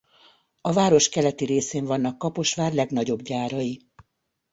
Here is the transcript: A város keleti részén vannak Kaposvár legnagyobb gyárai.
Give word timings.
A 0.61 0.71
város 0.73 1.09
keleti 1.09 1.45
részén 1.45 1.85
vannak 1.85 2.17
Kaposvár 2.17 2.73
legnagyobb 2.73 3.21
gyárai. 3.21 3.83